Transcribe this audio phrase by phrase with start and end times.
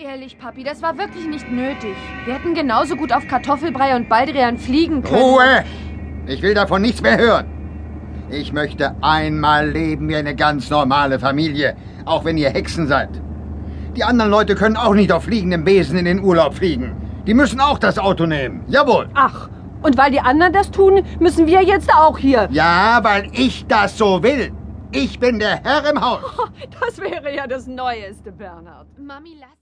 [0.00, 1.96] Ehrlich, Papi, das war wirklich nicht nötig.
[2.24, 5.20] Wir hätten genauso gut auf Kartoffelbrei und Baldrian fliegen können.
[5.20, 5.64] Ruhe!
[6.28, 7.46] Ich will davon nichts mehr hören.
[8.30, 13.08] Ich möchte einmal leben wie eine ganz normale Familie, auch wenn ihr Hexen seid.
[13.96, 16.94] Die anderen Leute können auch nicht auf fliegendem Besen in den Urlaub fliegen.
[17.26, 18.62] Die müssen auch das Auto nehmen.
[18.68, 19.08] Jawohl.
[19.14, 19.50] Ach,
[19.82, 22.48] und weil die anderen das tun, müssen wir jetzt auch hier.
[22.52, 24.52] Ja, weil ich das so will.
[24.92, 26.20] Ich bin der Herr im Haus.
[26.80, 28.86] Das wäre ja das Neueste, Bernhard.
[28.98, 29.50] Mami, lass